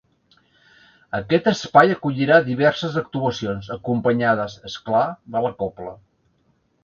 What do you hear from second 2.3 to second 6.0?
diverses actuacions, acompanyades, és clar, de la cobla.